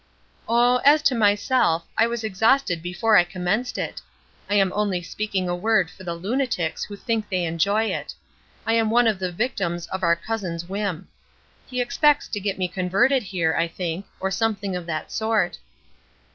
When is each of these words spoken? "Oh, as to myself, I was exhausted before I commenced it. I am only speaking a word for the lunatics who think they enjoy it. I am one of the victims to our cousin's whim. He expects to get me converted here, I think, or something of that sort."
"Oh, 0.49 0.77
as 0.77 1.03
to 1.03 1.13
myself, 1.13 1.87
I 1.95 2.07
was 2.07 2.23
exhausted 2.23 2.81
before 2.81 3.15
I 3.15 3.23
commenced 3.23 3.77
it. 3.77 4.01
I 4.49 4.55
am 4.55 4.73
only 4.73 5.03
speaking 5.03 5.47
a 5.47 5.55
word 5.55 5.91
for 5.91 6.03
the 6.03 6.15
lunatics 6.15 6.83
who 6.85 6.95
think 6.95 7.29
they 7.29 7.43
enjoy 7.43 7.83
it. 7.83 8.15
I 8.65 8.73
am 8.73 8.89
one 8.89 9.05
of 9.05 9.19
the 9.19 9.31
victims 9.31 9.85
to 9.85 10.01
our 10.01 10.15
cousin's 10.15 10.65
whim. 10.67 11.07
He 11.67 11.79
expects 11.81 12.27
to 12.29 12.39
get 12.39 12.57
me 12.57 12.67
converted 12.67 13.21
here, 13.21 13.53
I 13.55 13.67
think, 13.67 14.07
or 14.19 14.31
something 14.31 14.75
of 14.75 14.87
that 14.87 15.11
sort." 15.11 15.59